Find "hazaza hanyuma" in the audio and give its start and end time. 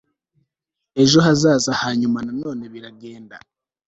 1.25-2.19